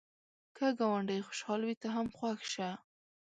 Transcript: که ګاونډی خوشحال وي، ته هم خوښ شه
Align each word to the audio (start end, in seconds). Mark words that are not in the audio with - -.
که 0.57 0.67
ګاونډی 0.79 1.25
خوشحال 1.27 1.61
وي، 1.63 1.75
ته 1.81 1.87
هم 1.95 2.07
خوښ 2.17 2.39
شه 2.53 2.69